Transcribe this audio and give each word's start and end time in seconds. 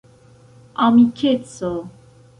amikeco 0.85 1.71